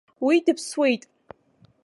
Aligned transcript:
Уи 0.25 0.35
дыԥсуеит! 0.45 1.03